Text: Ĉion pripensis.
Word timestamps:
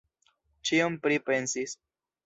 Ĉion 0.69 0.97
pripensis. 1.05 1.81